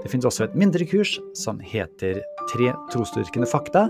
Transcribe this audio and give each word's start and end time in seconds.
Det 0.00 0.08
finnes 0.08 0.24
også 0.24 0.46
et 0.46 0.56
mindre 0.56 0.86
kurs 0.88 1.18
som 1.36 1.58
heter 1.60 2.22
Tre 2.50 2.72
trosdyrkende 2.90 3.46
fakta. 3.46 3.84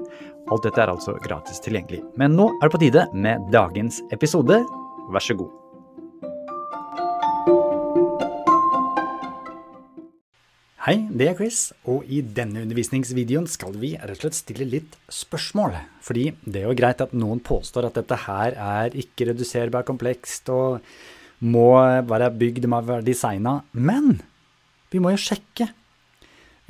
Alt 0.50 0.66
dette 0.66 0.82
er 0.82 0.90
altså 0.90 1.14
gratis 1.22 1.62
tilgjengelig. 1.64 2.02
Men 2.18 2.34
nå 2.36 2.48
er 2.58 2.66
det 2.66 2.74
på 2.74 2.80
tide 2.82 3.04
med 3.14 3.46
dagens 3.54 4.02
episode. 4.12 4.58
Vær 5.14 5.24
så 5.24 5.36
god. 5.38 5.54
Hei, 10.80 10.96
det 11.14 11.30
er 11.30 11.38
Chris, 11.38 11.62
og 11.86 12.08
i 12.10 12.18
denne 12.24 12.64
undervisningsvideoen 12.66 13.46
skal 13.48 13.76
vi 13.78 13.94
rett 13.94 14.16
og 14.16 14.24
slett 14.24 14.40
stille 14.40 14.66
litt 14.66 14.98
spørsmål. 15.12 15.78
Fordi 16.02 16.30
det 16.42 16.64
er 16.64 16.68
jo 16.68 16.76
greit 16.76 17.04
at 17.04 17.14
noen 17.14 17.38
påstår 17.46 17.86
at 17.86 18.00
dette 18.00 18.18
her 18.26 18.56
er 18.58 18.96
ikke 18.98 19.30
reduserbart 19.30 19.86
komplekst 19.88 20.50
og 20.50 20.80
må 21.46 21.70
være 22.10 22.32
bygd, 22.34 22.66
må 22.68 22.82
være 22.82 23.06
designa, 23.06 23.60
men 23.72 24.18
vi 24.90 24.98
må 24.98 25.14
jo 25.14 25.20
sjekke 25.22 25.70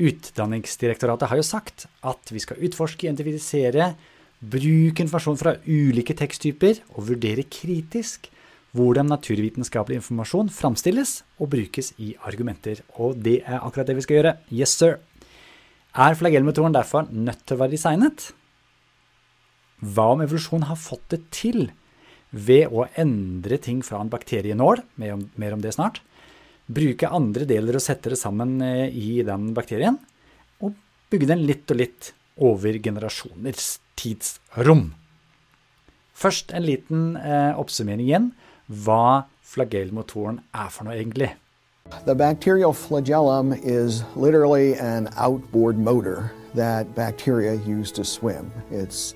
Utdanningsdirektoratet 0.01 1.29
har 1.29 1.41
jo 1.41 1.45
sagt 1.45 1.87
at 2.07 2.33
vi 2.33 2.41
skal 2.41 2.61
utforske, 2.65 3.07
identifisere, 3.07 3.93
bruke 4.41 5.05
informasjon 5.05 5.41
fra 5.41 5.57
ulike 5.69 6.17
teksttyper 6.17 6.81
og 6.95 7.11
vurdere 7.11 7.45
kritisk 7.45 8.31
hvordan 8.77 9.11
naturvitenskapelig 9.11 9.99
informasjon 9.99 10.51
framstilles 10.55 11.21
og 11.43 11.51
brukes 11.53 11.93
i 11.99 12.15
argumenter. 12.27 12.85
Og 13.03 13.19
det 13.19 13.41
er 13.43 13.61
akkurat 13.61 13.91
det 13.91 13.99
vi 13.99 14.05
skal 14.07 14.21
gjøre. 14.21 14.37
Yes, 14.55 14.77
sir. 14.79 15.01
Er 15.91 16.15
flagellmetoden 16.15 16.75
derfor 16.75 17.09
nødt 17.11 17.43
til 17.45 17.59
å 17.59 17.65
være 17.65 17.75
designet? 17.75 18.31
Hva 19.81 20.13
om 20.15 20.23
evolusjon 20.23 20.69
har 20.69 20.79
fått 20.79 21.09
det 21.11 21.25
til 21.35 21.71
ved 22.31 22.71
å 22.71 22.87
endre 23.01 23.59
ting 23.59 23.81
fra 23.83 23.99
en 23.99 24.13
bakterienål, 24.13 24.85
mer 25.03 25.57
om 25.57 25.65
det 25.65 25.75
snart, 25.75 25.99
bruke 26.71 27.11
andre 27.11 27.47
deler 27.49 27.79
og 27.79 27.85
sette 27.85 28.13
det 28.13 28.21
sammen 28.21 28.59
eh, 28.65 28.89
i 28.89 29.21
den 29.27 29.51
bakterien, 29.57 29.99
og 30.63 30.77
bygge 31.11 31.31
den 31.33 31.45
litt 31.49 31.71
og 31.71 31.81
litt 31.81 32.13
over 32.41 32.79
generasjoners 32.83 33.79
tidsrom. 34.01 34.91
Først 36.17 36.53
en 36.53 36.67
liten 36.67 37.05
eh, 37.17 37.53
oppsummering 37.59 38.07
igjen 38.07 38.33
hva 38.71 39.27
flagellmotoren 39.51 40.43
er 40.55 40.69
for 40.71 40.87
noe 40.87 40.99
egentlig. 40.99 41.33
The 42.07 42.15
bacterial 42.15 42.73
flagellum 42.73 43.53
is 43.53 44.05
literally 44.15 44.75
an 44.75 45.09
outboard 45.17 45.79
motor 45.79 46.31
that 46.55 46.95
bacteria 46.95 47.55
use 47.55 47.91
to 47.93 48.05
swim. 48.05 48.53
It 48.71 49.15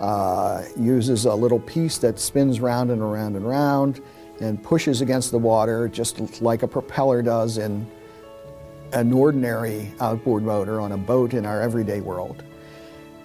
uh, 0.00 0.64
uses 0.76 1.24
a 1.24 1.34
little 1.34 1.60
piece 1.60 1.98
that 1.98 2.18
spins 2.18 2.60
round 2.60 2.90
and 2.90 3.02
around 3.02 3.36
and 3.36 3.44
around. 3.44 4.00
And 4.42 4.62
pushes 4.62 5.00
against 5.00 5.30
the 5.30 5.38
water 5.38 5.88
just 5.88 6.42
like 6.42 6.62
a 6.62 6.68
propeller 6.68 7.22
does 7.22 7.58
in 7.58 7.86
an 8.92 9.12
ordinary 9.12 9.92
outboard 10.00 10.42
motor 10.42 10.80
on 10.80 10.92
a 10.92 10.96
boat 10.96 11.32
in 11.32 11.46
our 11.46 11.62
everyday 11.62 12.00
world. 12.00 12.42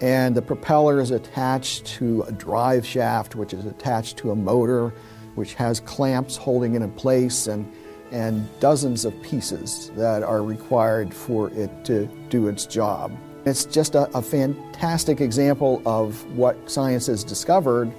And 0.00 0.34
the 0.34 0.42
propeller 0.42 1.00
is 1.00 1.10
attached 1.10 1.86
to 1.86 2.22
a 2.22 2.32
drive 2.32 2.86
shaft, 2.86 3.34
which 3.34 3.52
is 3.52 3.66
attached 3.66 4.16
to 4.18 4.30
a 4.30 4.36
motor, 4.36 4.94
which 5.34 5.54
has 5.54 5.80
clamps 5.80 6.36
holding 6.36 6.74
it 6.74 6.82
in 6.82 6.92
place 6.92 7.48
and, 7.48 7.70
and 8.12 8.48
dozens 8.60 9.04
of 9.04 9.20
pieces 9.20 9.90
that 9.96 10.22
are 10.22 10.42
required 10.44 11.12
for 11.12 11.50
it 11.50 11.84
to 11.86 12.06
do 12.28 12.46
its 12.46 12.64
job. 12.64 13.12
It's 13.44 13.64
just 13.64 13.96
a, 13.96 14.08
a 14.16 14.22
fantastic 14.22 15.20
example 15.20 15.82
of 15.84 16.24
what 16.36 16.70
science 16.70 17.06
has 17.08 17.24
discovered, 17.24 17.92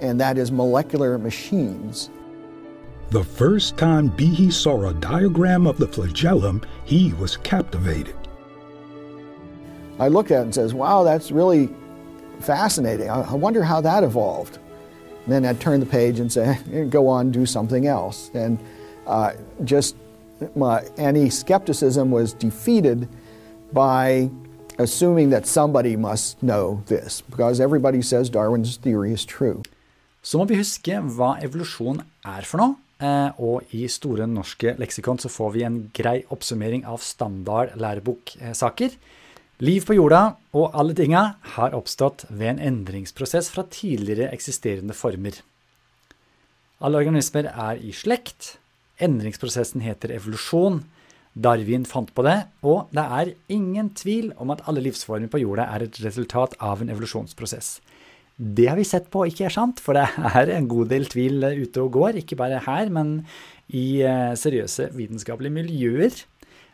and 0.00 0.20
that 0.20 0.38
is 0.38 0.52
molecular 0.52 1.18
machines 1.18 2.10
the 3.10 3.24
first 3.24 3.76
time 3.76 4.10
Behe 4.10 4.52
saw 4.52 4.88
a 4.88 4.94
diagram 4.94 5.66
of 5.66 5.78
the 5.78 5.86
flagellum, 5.86 6.62
he 6.84 7.12
was 7.14 7.36
captivated. 7.36 8.14
I 9.98 10.08
look 10.08 10.30
at 10.30 10.40
it 10.40 10.42
and 10.42 10.54
says, 10.54 10.72
wow, 10.72 11.02
that's 11.02 11.30
really 11.30 11.68
fascinating. 12.40 13.10
I 13.10 13.34
wonder 13.34 13.62
how 13.62 13.80
that 13.80 14.04
evolved. 14.04 14.58
And 15.24 15.32
then 15.32 15.44
I'd 15.44 15.60
turn 15.60 15.80
the 15.80 15.86
page 15.86 16.20
and 16.20 16.32
say, 16.32 16.58
go 16.90 17.08
on, 17.08 17.30
do 17.30 17.44
something 17.46 17.86
else. 17.86 18.30
And 18.32 18.58
uh, 19.06 19.32
just 19.64 19.96
my, 20.54 20.82
any 20.96 21.30
skepticism 21.30 22.10
was 22.10 22.32
defeated 22.32 23.08
by 23.72 24.30
assuming 24.78 25.30
that 25.30 25.46
somebody 25.46 25.96
must 25.96 26.42
know 26.42 26.82
this, 26.86 27.20
because 27.20 27.60
everybody 27.60 28.00
says 28.02 28.30
Darwin's 28.30 28.76
theory 28.76 29.12
is 29.12 29.24
true. 29.24 29.62
Så 30.22 30.36
må 30.38 30.44
vi 30.44 30.58
huske 30.60 30.92
hva 31.16 31.38
evolusjon 31.40 32.02
er 32.28 32.44
for 32.44 32.60
noe. 32.60 32.76
Eh, 33.00 33.30
og 33.40 33.72
i 33.72 33.86
Store 33.88 34.26
norske 34.28 34.74
leksikon 34.80 35.20
så 35.22 35.30
får 35.32 35.54
vi 35.54 35.64
en 35.64 35.80
grei 35.96 36.18
oppsummering 36.28 36.84
av 36.88 37.00
standard 37.04 37.72
læreboksaker. 37.80 38.96
Liv 39.60 39.84
på 39.88 39.96
jorda 39.96 40.22
og 40.56 40.76
alle 40.76 40.96
tinga 40.96 41.22
har 41.56 41.76
oppstått 41.76 42.26
ved 42.28 42.54
en 42.54 42.62
endringsprosess 42.70 43.50
fra 43.52 43.64
tidligere 43.68 44.30
eksisterende 44.32 44.96
former. 44.96 45.36
Alle 46.80 47.00
organismer 47.02 47.50
er 47.50 47.80
i 47.84 47.92
slekt. 47.92 48.54
Endringsprosessen 49.00 49.84
heter 49.84 50.14
evolusjon. 50.16 50.82
Darwin 51.32 51.84
fant 51.86 52.08
på 52.12 52.24
det, 52.26 52.38
og 52.66 52.88
det 52.96 53.04
er 53.04 53.34
ingen 53.52 53.92
tvil 53.96 54.32
om 54.40 54.50
at 54.52 54.64
alle 54.68 54.82
livsformer 54.82 55.30
på 55.30 55.40
jorda 55.44 55.68
er 55.76 55.84
et 55.86 56.00
resultat 56.02 56.56
av 56.58 56.80
en 56.82 56.90
evolusjonsprosess. 56.90 57.78
Det 58.40 58.70
har 58.70 58.78
vi 58.78 58.86
sett 58.88 59.10
på 59.12 59.26
ikke 59.28 59.50
sant, 59.52 59.82
for 59.84 59.98
det 59.98 60.06
er 60.40 60.54
en 60.54 60.68
god 60.70 60.88
del 60.88 61.04
tvil 61.12 61.44
ute 61.44 61.82
og 61.82 61.92
går. 61.98 62.22
Ikke 62.22 62.38
bare 62.40 62.62
her, 62.64 62.88
men 62.88 63.18
i 63.76 64.00
eh, 64.00 64.32
seriøse 64.38 64.88
vitenskapelige 64.96 65.52
miljøer. 65.58 66.22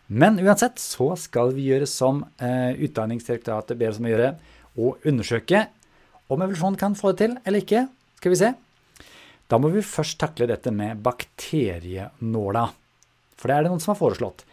Men 0.07 0.39
uansett 0.39 0.79
så 0.79 1.11
skal 1.19 1.51
vi 1.57 1.67
gjøre 1.73 1.89
som 1.91 2.23
eh, 2.39 2.79
Utdanningsdirektoratet 2.87 3.81
ber 3.81 3.91
oss 3.91 3.99
om 3.99 4.07
å 4.07 4.13
gjøre, 4.13 4.31
og 4.79 5.09
undersøke 5.11 5.65
om 6.31 6.43
evolusjon 6.45 6.79
kan 6.79 6.95
få 6.99 7.11
det 7.13 7.25
til 7.25 7.35
eller 7.43 7.65
ikke. 7.65 7.83
Skal 8.21 8.35
vi 8.35 8.41
se. 8.45 8.53
Da 9.51 9.59
må 9.59 9.73
vi 9.75 9.83
først 9.83 10.21
takle 10.23 10.47
dette 10.51 10.71
med 10.75 11.03
bakterienåla. 11.03 12.65
For 13.35 13.51
det 13.51 13.57
er 13.57 13.67
det 13.67 13.75
noen 13.75 13.83
som 13.83 13.97
har 13.97 14.01
foreslått. 14.01 14.47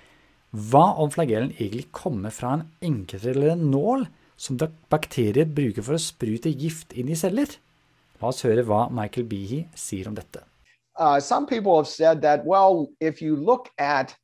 Hva 0.53 0.95
om 1.01 1.13
flagellen 1.13 1.53
egentlig 1.59 1.87
kommer 1.93 2.33
fra 2.33 2.57
en 2.57 2.67
enketre 2.85 3.33
eller 3.33 3.53
en 3.53 3.69
nål? 3.69 4.09
Som 4.37 4.57
bakterier 4.91 5.45
bruker 5.45 5.85
for 5.85 5.97
å 5.97 6.01
sprute 6.01 6.51
gift 6.51 6.93
inn 6.93 7.11
i 7.11 7.17
celler. 7.17 7.57
La 8.21 8.31
oss 8.31 8.43
høre 8.45 8.63
hva 8.67 8.87
Michael 8.91 9.27
Behe 9.29 9.65
sier 9.75 10.07
om 10.09 10.15
dette. 10.17 10.43
Uh, 10.95 11.19
some 11.19 11.45
people 11.47 11.75
have 11.77 11.87
said 11.87 12.21
that, 12.21 12.45
well, 12.45 12.87
if 12.99 13.21
you 13.21 13.35
look 13.35 13.69
at 13.77 14.15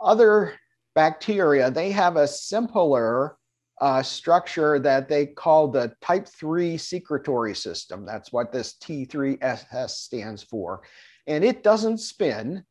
other 0.00 0.54
bacteria, 0.94 1.70
they 1.70 1.90
have 1.90 2.16
a 2.16 2.28
simpler 2.28 3.36
uh, 3.80 4.02
structure 4.02 4.78
that 4.78 5.08
they 5.08 5.26
call 5.26 5.68
the 5.68 5.92
type 6.00 6.28
3 6.28 6.76
secretory 6.76 7.54
system. 7.54 8.06
That's 8.06 8.32
what 8.32 8.52
this 8.52 8.76
T3SS 8.80 9.90
stands 9.90 10.42
for. 10.42 10.82
And 11.26 11.42
it 11.42 11.64
doesn't 11.64 11.98
spin, 11.98 12.64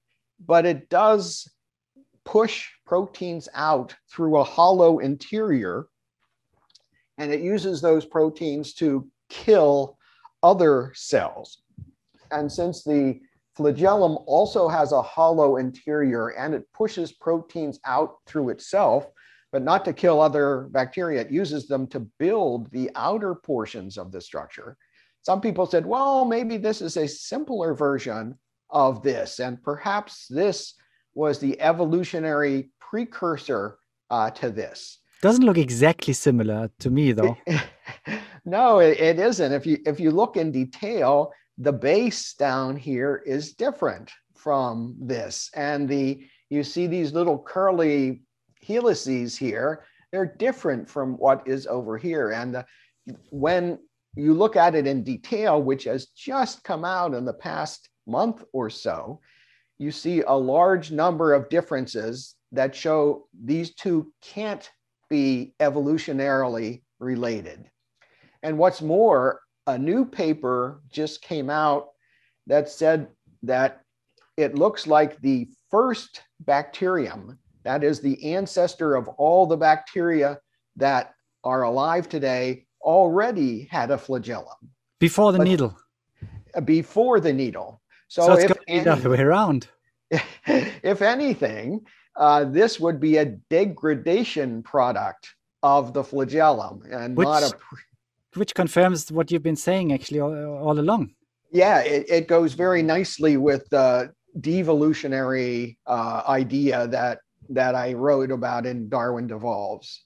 but 0.46 0.66
it 0.66 0.90
does 0.90 1.50
push 2.24 2.70
proteins 2.86 3.50
out 3.54 3.96
through 4.10 4.38
a 4.38 4.44
hollow 4.44 5.00
interior 5.00 5.88
and 7.22 7.32
it 7.32 7.42
uses 7.42 7.82
those 7.82 8.04
proteins 8.04 8.74
to 8.74 9.08
kill 9.30 10.00
other 10.42 10.92
cells. 10.96 11.62
And 12.32 12.52
since 12.52 12.84
the 12.84 13.20
flagellum 13.56 14.18
also 14.26 14.68
has 14.68 14.92
a 14.92 15.04
hollow 15.04 15.58
interior 15.58 16.30
and 16.30 16.56
it 16.56 16.66
pushes 16.74 17.12
proteins 17.12 17.80
out 17.86 18.16
through 18.26 18.50
itself, 18.50 19.06
but 19.52 19.62
not 19.62 19.86
to 19.86 19.94
kill 19.94 20.20
other 20.20 20.68
bacteria, 20.72 21.22
it 21.22 21.30
uses 21.30 21.68
them 21.68 21.86
to 21.88 22.00
build 22.18 22.72
the 22.72 22.90
outer 22.96 23.36
portions 23.36 24.00
of 24.00 24.12
the 24.12 24.20
structure. 24.20 24.76
Some 25.22 25.42
people 25.42 25.68
said, 25.68 25.86
well, 25.86 26.26
maybe 26.26 26.58
this 26.58 26.82
is 26.82 26.98
a 26.98 27.08
simpler 27.08 27.76
version 27.76 28.36
of 28.72 29.04
this, 29.04 29.40
and 29.40 29.62
perhaps 29.62 30.26
this 30.28 30.74
was 31.14 31.38
the 31.38 31.62
evolutionary 31.62 32.72
precursor 32.80 33.78
uh, 34.10 34.32
to 34.32 34.50
this. 34.50 35.01
Doesn't 35.22 35.46
look 35.46 35.58
exactly 35.58 36.14
similar 36.14 36.72
to 36.80 36.90
me, 36.90 37.12
though. 37.12 37.38
no, 38.46 38.80
it, 38.80 39.00
it 39.00 39.20
isn't. 39.20 39.52
If 39.52 39.68
you 39.68 39.78
if 39.86 40.00
you 40.00 40.10
look 40.10 40.36
in 40.36 40.52
detail, 40.52 41.32
the 41.60 41.72
base 41.72 42.34
down 42.34 42.76
here 42.76 43.22
is 43.26 43.54
different 43.54 44.12
from 44.36 44.96
this, 45.00 45.52
and 45.56 45.88
the 45.88 46.26
you 46.50 46.64
see 46.64 46.88
these 46.88 47.14
little 47.14 47.38
curly 47.38 48.24
helices 48.62 49.38
here. 49.38 49.84
They're 50.12 50.26
different 50.26 50.90
from 50.90 51.14
what 51.18 51.48
is 51.48 51.68
over 51.68 51.98
here, 51.98 52.32
and 52.32 52.56
the, 52.56 52.66
when 53.30 53.78
you 54.16 54.34
look 54.34 54.56
at 54.56 54.76
it 54.76 54.88
in 54.88 55.04
detail, 55.04 55.62
which 55.62 55.84
has 55.86 56.08
just 56.08 56.64
come 56.64 56.84
out 56.84 57.14
in 57.14 57.26
the 57.26 57.34
past 57.34 57.90
month 58.08 58.44
or 58.54 58.70
so, 58.70 59.22
you 59.78 59.92
see 59.92 60.22
a 60.22 60.34
large 60.34 60.92
number 60.92 61.34
of 61.34 61.48
differences 61.50 62.36
that 62.52 62.76
show 62.76 63.28
these 63.44 63.74
two 63.76 64.12
can't 64.22 64.70
be 65.12 65.54
evolutionarily 65.60 66.82
related. 67.00 67.70
And 68.42 68.58
what's 68.58 68.82
more, 68.82 69.42
a 69.68 69.78
new 69.78 70.06
paper 70.06 70.82
just 70.90 71.22
came 71.22 71.50
out 71.50 71.90
that 72.48 72.70
said 72.70 73.10
that 73.44 73.82
it 74.38 74.56
looks 74.56 74.88
like 74.88 75.22
the 75.22 75.50
first 75.70 76.22
bacterium, 76.40 77.38
that 77.64 77.84
is 77.84 78.00
the 78.00 78.34
ancestor 78.34 78.96
of 78.96 79.10
all 79.10 79.46
the 79.46 79.58
bacteria 79.58 80.40
that 80.78 81.14
are 81.44 81.64
alive 81.64 82.08
today, 82.08 82.66
already 82.82 83.68
had 83.70 83.92
a 83.92 83.98
flagellum. 83.98 84.72
Before 85.00 85.34
the 85.34 85.40
but 85.40 85.48
needle. 85.48 85.78
Before 86.64 87.20
the 87.20 87.34
needle. 87.34 87.82
So, 88.08 88.28
so 88.28 88.34
it's 88.34 88.44
going 88.44 88.54
to 88.54 88.66
be 88.66 88.80
the 88.80 88.92
other 88.94 89.10
way 89.10 89.20
around. 89.20 89.68
if 90.46 91.02
anything, 91.02 91.82
uh, 92.16 92.46
this 92.46 92.80
would 92.80 93.00
be 93.00 93.18
a 93.18 93.26
degradation 93.26 94.64
product 94.64 95.36
of 95.64 95.94
the 95.94 96.04
flagellum 96.04 96.84
and 96.92 97.16
which, 97.16 97.26
not 97.26 97.44
a. 97.44 97.54
which 98.36 98.54
confirms 98.54 99.12
what 99.12 99.32
you've 99.32 99.44
been 99.44 99.56
saying 99.56 99.94
actually 99.94 100.20
all, 100.20 100.34
all 100.34 100.80
along. 100.80 101.14
Yeah, 101.52 101.80
it, 101.82 102.06
it, 102.10 102.28
goes 102.28 102.54
very 102.54 102.82
nicely 102.82 103.36
with 103.38 103.68
the 103.70 104.14
devolutionary 104.40 105.78
uh, 105.86 106.24
idea 106.28 106.88
that 106.88 107.20
that 107.50 107.76
I 107.76 107.94
wrote 107.94 108.32
about 108.32 108.66
in 108.66 108.88
Darwin 108.88 109.28
Devolves. 109.28 110.04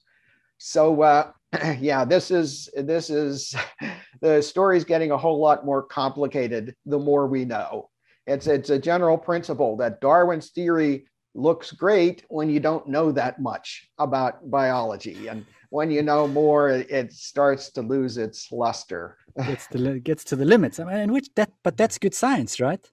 So 0.58 1.02
uh, 1.02 1.30
yeah, 1.78 2.04
this 2.04 2.30
is 2.30 2.68
this 2.76 3.10
is 3.10 3.54
the 4.20 4.42
story's 4.42 4.84
getting 4.84 5.12
a 5.12 5.16
whole 5.16 5.40
lot 5.40 5.64
more 5.64 5.82
complicated 5.82 6.74
the 6.84 6.98
more 6.98 7.26
we 7.26 7.44
know. 7.44 7.90
It's 8.26 8.46
it's 8.46 8.70
a 8.70 8.78
general 8.78 9.16
principle 9.16 9.76
that 9.76 10.00
Darwin's 10.00 10.50
theory 10.50 11.06
looks 11.36 11.72
great 11.72 12.24
when 12.28 12.48
you 12.48 12.60
don't 12.60 12.86
know 12.86 13.12
that 13.12 13.40
much 13.40 13.88
about 13.98 14.50
biology 14.50 15.28
and 15.28 15.44
when 15.70 15.90
you 15.90 16.02
know 16.02 16.26
more 16.26 16.70
it 16.70 17.12
starts 17.12 17.70
to 17.70 17.82
lose 17.82 18.16
its 18.16 18.50
luster 18.50 19.18
gets 19.44 19.66
to, 19.66 20.00
gets 20.00 20.24
to 20.24 20.36
the 20.36 20.44
limits 20.44 20.80
I 20.80 20.84
mean, 20.84 20.96
in 20.96 21.12
which 21.12 21.28
that 21.34 21.50
but 21.62 21.76
that's 21.76 21.98
good 21.98 22.14
science 22.14 22.60
right 22.60 22.84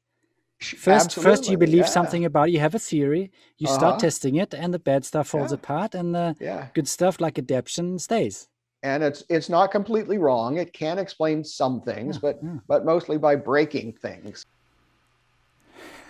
first 0.60 1.06
Absolutely, 1.06 1.31
first 1.31 1.50
you 1.50 1.57
believe 1.57 1.86
yeah. 1.88 1.98
something 1.98 2.25
about 2.25 2.51
you 2.51 2.60
have 2.60 2.75
a 2.75 2.80
theory 2.80 3.31
you 3.57 3.68
uh-huh. 3.68 3.78
start 3.78 4.00
testing 4.00 4.36
it 4.36 4.54
and 4.54 4.74
the 4.74 4.80
bad 4.80 5.06
stuff 5.06 5.28
falls 5.30 5.51
yeah. 5.51 5.56
apart 5.56 5.96
and 5.96 6.13
the 6.13 6.36
yeah. 6.39 6.68
good 6.74 6.88
stuff 6.88 7.22
like 7.22 7.38
adaption 7.38 8.00
stays 8.00 8.48
and 8.84 9.04
it's 9.04 9.24
it's 9.30 9.50
not 9.50 9.72
completely 9.72 10.18
wrong 10.18 10.57
it 10.57 10.74
can 10.74 11.00
explain 11.00 11.44
some 11.44 11.81
things 11.81 12.18
but 12.18 12.39
but 12.68 12.86
mostly 12.86 13.18
by 13.18 13.36
breaking 13.36 13.94
things 13.94 14.46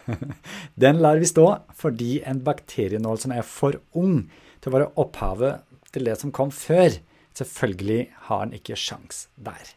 Den 0.84 1.02
lar 1.04 1.22
vi 1.22 1.30
stå 1.30 1.48
fordi 1.78 2.18
en 2.28 2.44
bakterienål 2.46 3.22
som 3.24 3.34
er 3.36 3.46
for 3.48 3.80
ung 3.98 4.26
til 4.62 4.72
å 4.72 4.76
være 4.78 4.92
opphavet 5.04 5.64
til 5.94 6.08
det 6.10 6.18
som 6.20 6.34
kom 6.34 6.52
før, 6.54 6.98
selvfølgelig 7.38 8.02
har 8.30 8.46
den 8.46 8.58
ikke 8.58 8.78
sjans 8.80 9.28
der. 9.36 9.76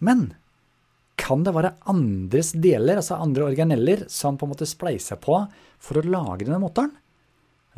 Men 0.00 0.32
kan 1.20 1.44
det 1.44 1.52
være 1.54 1.74
andres 1.90 2.54
deler, 2.56 3.00
altså 3.00 3.18
andre 3.20 3.50
organeller, 3.50 4.06
som 4.08 4.38
på 4.40 4.46
en 4.46 4.54
måte 4.54 4.68
spleiser 4.68 5.20
på 5.20 5.42
for 5.80 6.00
å 6.00 6.06
lage 6.06 6.46
denne 6.46 6.62
motoren? 6.62 6.94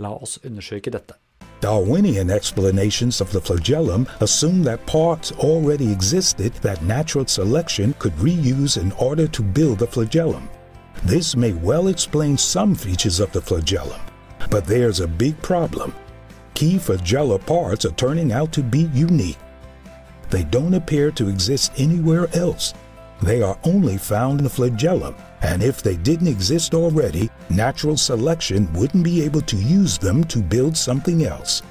La 0.01 0.15
oss 0.15 0.39
undersøke 0.47 0.93
dette. 0.95 1.19
Darwinian 1.63 2.31
explanations 2.31 3.21
of 3.21 3.31
the 3.31 3.41
flagellum 3.41 4.07
assume 4.21 4.65
that 4.65 4.85
parts 4.87 5.33
already 5.33 5.93
existed 5.93 6.53
that 6.55 6.83
natural 6.83 7.27
selection 7.27 7.95
could 8.01 8.15
reuse 8.15 8.77
in 8.81 8.91
order 8.93 9.29
to 9.29 9.43
build 9.43 9.79
the 9.79 9.87
flagellum. 9.87 10.49
This 11.05 11.35
may 11.35 11.53
well 11.53 11.89
explain 11.89 12.39
some 12.39 12.77
features 12.77 13.19
of 13.19 13.33
the 13.33 13.41
flagellum, 13.41 14.01
but 14.53 14.65
there's 14.65 15.01
a 15.01 15.09
big 15.09 15.35
problem. 15.43 15.93
Key 16.55 16.77
flagella 16.77 17.45
parts 17.45 17.85
are 17.85 17.97
turning 17.99 18.31
out 18.31 18.53
to 18.53 18.63
be 18.63 18.89
unique. 18.95 19.39
They 20.31 20.45
don't 20.45 20.75
appear 20.75 21.11
to 21.11 21.29
exist 21.29 21.73
anywhere 21.77 22.29
else. 22.35 22.73
They 23.21 23.43
are 23.43 23.59
only 23.65 23.99
found 23.99 24.39
in 24.39 24.45
the 24.45 24.51
flagellum, 24.51 25.17
and 25.41 25.61
if 25.61 25.83
they 25.83 25.97
didn't 25.97 26.29
exist 26.29 26.73
already, 26.73 27.31
natural 27.51 27.97
selection 27.97 28.69
wouldn't 28.73 29.03
be 29.03 29.25
able 29.25 29.43
to 29.43 29.57
use 29.57 29.99
them 29.99 30.23
to 30.25 30.39
build 30.39 30.77
something 30.77 31.25
else. 31.25 31.65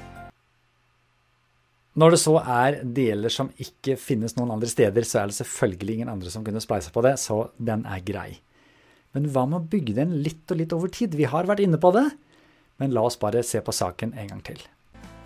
Når 1.94 2.10
det 2.10 2.20
så 2.20 2.36
er 2.36 2.82
deler 2.84 3.28
som 3.28 3.48
ikke 3.56 3.96
finnes 3.96 4.36
noen 4.36 4.52
andre 4.52 4.68
steder, 4.68 5.04
så 5.04 5.24
er 5.24 5.32
det 5.32 5.40
selvfølgelig 5.40 5.94
ingen 5.94 6.08
andre 6.08 6.30
som 6.30 6.44
kunne 6.44 6.60
spleise 6.60 6.92
på 6.92 7.00
det, 7.00 7.18
så 7.20 7.46
den 7.56 7.86
er 7.88 8.00
grei. 8.04 8.42
Men 9.12 9.28
hva 9.28 9.44
med 9.44 9.58
å 9.58 9.68
bygge 9.72 9.94
den 9.98 10.14
litt 10.24 10.48
og 10.52 10.60
litt 10.60 10.72
over 10.72 10.88
tid? 10.88 11.16
Vi 11.18 11.28
har 11.28 11.48
vært 11.48 11.60
inne 11.60 11.80
på 11.80 11.90
det, 11.92 12.06
men 12.80 12.94
la 12.96 13.04
oss 13.08 13.18
bare 13.20 13.42
se 13.44 13.60
på 13.60 13.74
saken 13.76 14.14
en 14.16 14.30
gang 14.32 14.40
til. 14.46 14.62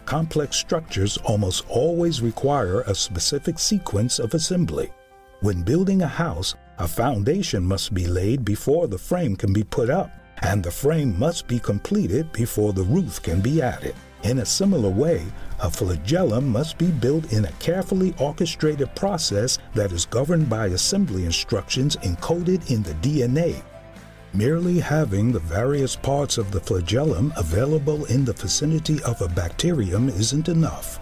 Complex 0.07 0.57
structures 0.57 1.19
almost 1.25 1.65
always 1.69 2.21
require 2.23 2.83
a 2.87 2.95
specific 2.95 3.59
sequence 3.59 4.19
of 4.19 4.35
assembly. 4.35 4.91
When 5.41 5.63
building 5.63 6.03
a 6.03 6.09
house, 6.09 6.55
a 6.79 6.89
foundation 6.89 7.65
must 7.65 7.95
be 7.95 8.07
laid 8.07 8.45
before 8.45 8.87
the 8.89 8.99
frame 8.99 9.37
can 9.37 9.53
be 9.53 9.65
put 9.65 9.91
up, 9.91 10.11
and 10.43 10.63
the 10.63 10.71
frame 10.71 11.19
must 11.19 11.47
be 11.47 11.59
completed 11.59 12.33
before 12.33 12.73
the 12.73 12.85
roof 12.85 13.23
can 13.23 13.41
be 13.41 13.63
added. 13.63 13.95
In 14.23 14.41
a 14.41 14.47
similar 14.47 14.91
way, 14.91 15.23
a 15.61 15.71
flagellum 15.71 16.49
must 16.49 16.79
be 16.79 16.91
built 16.91 17.33
in 17.33 17.45
a 17.45 17.53
carefully 17.61 18.15
orchestrated 18.19 18.95
process 18.97 19.59
that 19.75 19.93
is 19.93 20.07
governed 20.07 20.49
by 20.51 20.67
assembly 20.67 21.25
instructions 21.25 21.97
encoded 21.97 22.71
in 22.71 22.83
the 22.83 22.95
DNA 22.95 23.63
Merely 24.37 24.81
having 24.81 25.33
the 25.33 25.39
various 25.39 25.97
parts 25.97 26.37
of 26.37 26.51
the 26.51 26.61
flagellum 26.61 27.33
available 27.39 28.05
in 28.05 28.23
the 28.23 28.35
vicinity 28.35 29.03
of 29.05 29.23
a 29.23 29.29
bacterium 29.29 30.11
isn't 30.11 30.51
enough. 30.51 31.01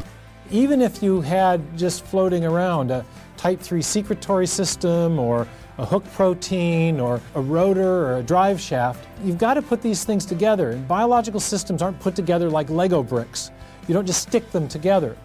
Even 0.52 0.80
if 0.80 1.02
you 1.02 1.20
had 1.20 1.76
just 1.76 2.04
floating 2.04 2.44
around 2.44 2.92
a 2.92 3.04
type 3.36 3.58
3 3.58 3.82
secretory 3.82 4.46
system 4.46 5.18
or 5.18 5.48
a 5.78 5.84
hook 5.84 6.04
protein 6.12 7.00
or 7.00 7.20
a 7.34 7.40
rotor 7.40 8.06
or 8.06 8.18
a 8.18 8.22
drive 8.22 8.60
shaft, 8.60 9.04
you've 9.24 9.38
got 9.38 9.54
to 9.54 9.62
put 9.62 9.82
these 9.82 10.04
things 10.04 10.24
together. 10.24 10.70
And 10.70 10.86
biological 10.86 11.40
systems 11.40 11.82
aren't 11.82 11.98
put 11.98 12.14
together 12.14 12.48
like 12.48 12.70
Lego 12.70 13.02
bricks. 13.02 13.50
You 13.88 13.94
don't 13.94 14.06
just 14.06 14.22
stick 14.22 14.48
them 14.52 14.68
together. 14.68 15.16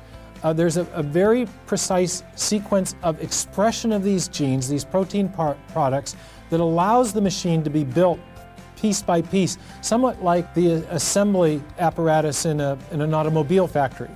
Uh, 0.44 0.54
there's 0.54 0.78
a, 0.78 0.86
a, 0.94 1.04
very 1.04 1.46
precise 1.66 2.24
sequence 2.36 2.96
of 3.04 3.22
expression 3.22 3.92
of 3.92 4.04
these 4.04 4.28
genes, 4.30 4.70
these 4.70 4.86
protein 4.86 5.28
products, 5.74 6.16
that 6.50 6.60
allows 6.60 7.12
the 7.12 7.22
machine 7.22 7.62
to 7.64 7.70
be 7.70 7.84
built 7.84 8.20
piece 8.78 9.02
by 9.02 9.22
piece, 9.22 9.58
somewhat 9.82 10.24
like 10.24 10.54
the 10.54 10.86
assembly 10.90 11.62
apparatus 11.80 12.46
in, 12.46 12.62
a, 12.62 12.78
in 12.92 13.02
an 13.02 13.14
automobile 13.14 13.68
factory. 13.68 14.10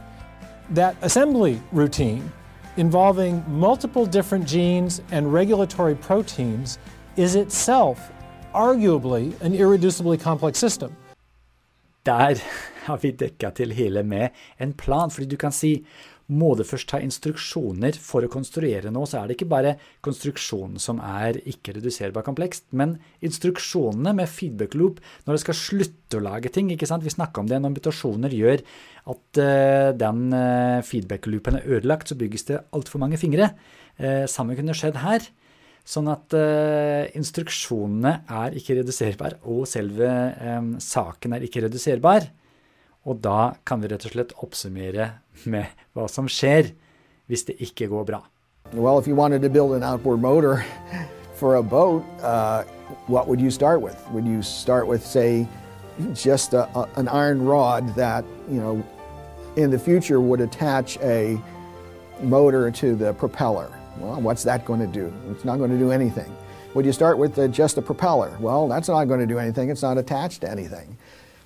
That 0.69 0.95
assembly 1.01 1.61
routine 1.73 2.31
involving 2.77 3.43
multiple 3.47 4.05
different 4.05 4.47
genes 4.47 5.01
and 5.11 5.33
regulatory 5.33 5.95
proteins 5.95 6.79
is 7.17 7.35
itself 7.35 8.11
arguably 8.53 9.39
an 9.41 9.53
irreducibly 9.53 10.17
complex 10.17 10.57
system. 10.59 10.95
Der 12.05 12.35
har 12.83 12.97
vi 12.97 13.11
dekka 13.11 13.49
til 13.49 13.71
hele 13.71 14.03
med 14.03 14.29
en 14.59 14.73
plan, 14.73 15.11
fordi 15.11 15.27
du 15.27 15.37
kan 15.37 15.51
si 15.51 15.85
må 16.31 16.53
du 16.55 16.63
først 16.63 16.87
ta 16.91 16.99
instruksjoner 17.03 17.97
for 17.99 18.23
å 18.23 18.31
konstruere 18.31 18.91
noe, 18.93 19.07
så 19.09 19.19
er 19.19 19.27
det 19.27 19.35
ikke 19.37 19.49
bare 19.51 19.75
konstruksjonen 20.05 20.79
som 20.81 21.01
er 21.03 21.41
ikke-reduserbar 21.49 22.23
komplekst, 22.25 22.69
men 22.71 22.95
instruksjonene 23.25 24.15
med 24.15 24.31
feedback 24.31 24.77
loop 24.79 25.01
når 25.25 25.35
det 25.35 25.43
skal 25.43 25.59
slutte 25.59 26.19
å 26.19 26.23
lage 26.23 26.51
ting. 26.53 26.71
ikke 26.71 26.87
sant? 26.89 27.03
Vi 27.03 27.11
snakka 27.13 27.43
om 27.43 27.51
det 27.51 27.59
når 27.59 27.75
mutasjoner 27.75 28.33
gjør 28.33 28.63
at 29.13 29.41
uh, 29.43 29.91
den 29.99 30.25
uh, 30.31 30.79
feedback-loopen 30.87 31.59
er 31.59 31.71
ødelagt, 31.77 32.09
så 32.09 32.19
bygges 32.19 32.47
det 32.51 32.61
altfor 32.71 33.03
mange 33.03 33.19
fingre. 33.19 33.51
Uh, 33.99 34.23
samme 34.31 34.55
kunne 34.55 34.75
skjedd 34.77 35.01
her. 35.03 35.27
Sånn 35.83 36.07
at 36.07 36.31
uh, 36.39 37.03
instruksjonene 37.19 38.21
er 38.31 38.55
ikke 38.55 38.77
reduserbar, 38.79 39.41
og 39.43 39.65
selve 39.67 40.07
um, 40.39 40.77
saken 40.79 41.35
er 41.35 41.43
ikke 41.43 41.65
reduserbar. 41.65 42.29
Og 43.05 43.19
da 43.23 43.53
kan 43.67 43.81
vi 43.81 43.89
rett 43.91 44.05
og 44.07 44.13
slett 44.15 44.35
oppsummere 44.39 45.09
med 45.45 45.65
hva 45.93 46.07
som 46.11 46.29
skjer 46.31 46.71
hvis 47.27 47.45
det 47.49 47.57
ikke 47.63 47.89
går 47.91 48.05
bra. 48.07 48.21
Well, 48.73 48.97
if 48.97 49.07
you 49.07 49.15
wanted 49.15 49.41
to 49.41 49.49
build 49.49 49.75
an 49.75 49.83
outboard 49.83 50.21
motor 50.21 50.63
for 51.35 51.55
a 51.55 51.63
boat, 51.63 52.03
uh, 52.21 52.63
what 53.07 53.27
would 53.27 53.41
you 53.41 53.51
start 53.51 53.81
with? 53.81 53.97
Would 54.11 54.25
you 54.25 54.41
start 54.41 54.87
with, 54.87 55.05
say, 55.05 55.47
just 56.13 56.53
a, 56.53 56.67
a, 56.77 56.89
an 56.95 57.07
iron 57.07 57.43
rod 57.43 57.93
that, 57.95 58.23
you 58.49 58.59
know, 58.59 58.83
in 59.55 59.69
the 59.69 59.77
future 59.77 60.19
would 60.19 60.41
attach 60.41 60.97
a 61.01 61.37
motor 62.21 62.71
to 62.71 62.95
the 62.95 63.13
propeller? 63.13 63.71
Well, 63.97 64.21
what's 64.21 64.43
that 64.43 64.65
going 64.65 64.79
to 64.79 64.87
do? 64.87 65.13
It's 65.29 65.45
not 65.45 65.57
going 65.57 65.71
to 65.71 65.77
do 65.77 65.91
anything. 65.91 66.35
Would 66.73 66.85
you 66.85 66.93
start 66.93 67.17
with 67.17 67.37
uh, 67.37 67.47
just 67.49 67.77
a 67.77 67.81
propeller? 67.81 68.35
Well, 68.39 68.67
that's 68.67 68.87
not 68.87 69.05
going 69.05 69.19
to 69.19 69.27
do 69.27 69.37
anything. 69.37 69.69
It's 69.69 69.83
not 69.83 69.97
attached 69.97 70.41
to 70.41 70.49
anything. 70.49 70.97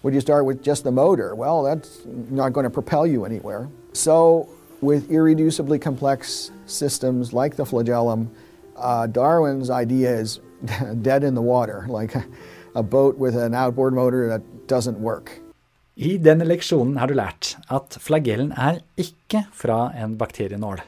Would 0.07 0.15
you 0.15 0.21
start 0.21 0.45
with 0.45 0.63
just 0.63 0.85
the 0.85 0.91
motor? 0.91 1.35
Well, 1.35 1.63
that's 1.63 1.99
not 2.05 2.53
going 2.53 2.63
to 2.63 2.69
propel 2.69 3.05
you 3.05 3.25
anywhere. 3.25 3.67
So, 3.91 4.47
with 4.79 5.09
irreducibly 5.11 5.81
complex 5.81 6.49
systems 6.65 7.33
like 7.33 7.57
the 7.57 7.65
flagellum, 7.65 8.31
uh, 8.77 9.07
Darwin's 9.07 9.69
idea 9.69 10.15
is 10.15 10.39
dead 11.01 11.25
in 11.25 11.35
the 11.35 11.41
water, 11.41 11.85
like 11.89 12.15
a, 12.73 12.81
boat 12.81 13.17
with 13.17 13.35
an 13.35 13.53
outboard 13.53 13.93
motor 13.93 14.29
that 14.29 14.67
doesn't 14.67 14.97
work. 14.97 15.41
I 15.97 16.15
denne 16.15 16.47
leksjonen 16.47 16.95
har 17.01 17.11
du 17.11 17.17
lært 17.19 17.57
at 17.67 17.97
flagellen 17.99 18.53
er 18.55 18.79
ikke 18.95 19.41
fra 19.51 19.89
en 19.91 20.15
bakterienål. 20.15 20.79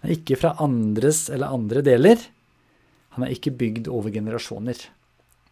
Den 0.00 0.08
er 0.08 0.14
ikke 0.16 0.38
fra 0.40 0.54
andres 0.56 1.28
eller 1.28 1.52
andre 1.52 1.82
deler. 1.84 2.16
Han 3.18 3.28
er 3.28 3.36
ikke 3.36 3.52
bygd 3.60 3.92
over 3.92 4.08
generasjoner. 4.08 4.86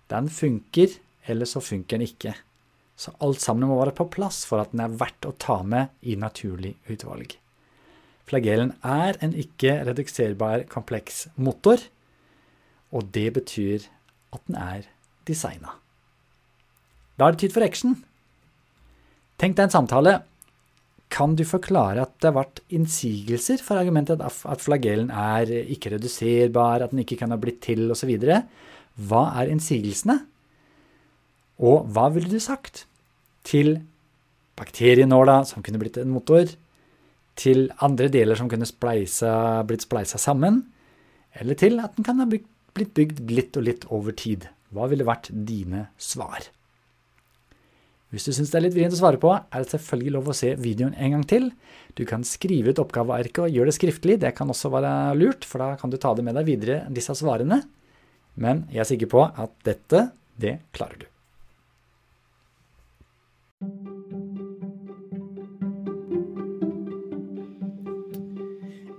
Den 0.09 0.33
funker, 0.33 0.97
eller 1.29 1.45
så 1.45 1.61
funker 1.61 2.01
den 2.01 2.09
ikke. 2.09 2.33
Så 2.97 3.15
alt 3.25 3.41
sammen 3.43 3.69
må 3.71 3.79
være 3.81 3.95
på 3.97 4.09
plass 4.13 4.43
for 4.49 4.63
at 4.63 4.73
den 4.75 4.83
er 4.85 4.97
verdt 5.01 5.27
å 5.27 5.35
ta 5.41 5.61
med 5.67 5.93
i 6.05 6.17
naturlig 6.21 6.75
utvalg. 6.93 7.35
Flagellen 8.29 8.75
er 8.87 9.19
en 9.25 9.35
ikke 9.35 9.81
redukserbar 9.89 10.67
kompleks 10.71 11.27
motor, 11.37 11.81
og 12.93 13.09
det 13.15 13.31
betyr 13.39 13.89
at 14.33 14.43
den 14.47 14.59
er 14.61 14.87
designa. 15.29 15.77
Da 17.19 17.27
er 17.27 17.35
det 17.35 17.43
tid 17.45 17.55
for 17.55 17.67
action. 17.67 17.97
Tenk 19.41 19.57
deg 19.57 19.67
en 19.67 19.75
samtale. 19.75 20.15
Kan 21.13 21.35
du 21.37 21.43
forklare 21.45 22.07
at 22.07 22.15
det 22.23 22.31
har 22.31 22.39
vært 22.39 22.63
innsigelser 22.73 23.61
for 23.61 23.81
argumentet 23.81 24.23
at 24.25 24.65
flagellen 24.65 25.11
er 25.13 25.51
ikke 25.75 25.93
reduserbar, 25.97 26.81
at 26.81 26.95
den 26.95 27.03
ikke 27.03 27.19
kan 27.21 27.35
ha 27.35 27.41
blitt 27.41 27.61
til, 27.67 27.85
osv.? 27.93 28.15
Hva 28.97 29.23
er 29.43 29.53
innsigelsene? 29.53 30.23
Og 31.61 31.89
hva 31.93 32.09
ville 32.15 32.31
du 32.31 32.41
sagt 32.43 32.87
til 33.47 33.81
bakterienåla, 34.59 35.43
som 35.49 35.65
kunne 35.65 35.81
blitt 35.83 35.99
en 36.01 36.13
motor, 36.15 36.49
til 37.39 37.71
andre 37.81 38.11
deler 38.13 38.37
som 38.37 38.49
kunne 38.53 38.69
spleise, 38.69 39.29
blitt 39.69 39.87
spleisa 39.87 40.21
sammen, 40.21 40.63
eller 41.41 41.57
til 41.59 41.79
at 41.81 41.95
den 41.97 42.07
kan 42.07 42.21
ha 42.21 42.29
blitt 42.29 42.97
bygd 42.97 43.23
litt 43.33 43.57
og 43.57 43.69
litt 43.69 43.87
over 43.93 44.17
tid? 44.17 44.49
Hva 44.73 44.89
ville 44.89 45.07
vært 45.09 45.31
dine 45.33 45.87
svar? 46.01 46.49
Hvis 48.13 48.27
du 48.29 48.35
syns 48.37 48.51
det 48.53 48.59
er 48.59 48.65
litt 48.67 48.75
vrient 48.77 48.93
å 48.93 49.01
svare 49.01 49.21
på, 49.21 49.31
er 49.33 49.63
det 49.63 49.73
selvfølgelig 49.73 50.13
lov 50.13 50.27
å 50.29 50.37
se 50.37 50.51
videoen 50.61 50.93
en 51.01 51.15
gang 51.17 51.23
til. 51.29 51.47
Du 51.97 52.05
kan 52.09 52.25
skrive 52.29 52.75
ut 52.75 52.81
oppgavearket 52.83 53.47
og 53.47 53.55
gjøre 53.57 53.73
det 53.73 53.77
skriftlig, 53.79 54.19
det 54.21 54.35
kan 54.37 54.53
også 54.53 54.69
være 54.73 54.91
lurt, 55.17 55.47
for 55.49 55.65
da 55.65 55.71
kan 55.81 55.93
du 55.93 55.97
ta 56.01 56.13
det 56.17 56.25
med 56.27 56.37
deg 56.37 56.51
videre, 56.51 56.83
disse 56.93 57.17
svarene. 57.17 57.63
Men 58.37 58.67
jeg 58.73 58.85
er 58.85 58.91
sikker 58.93 59.13
på 59.13 59.25
at 59.25 59.57
dette, 59.65 60.11
det 60.37 60.59
klarer 60.77 61.01
du. 61.01 61.12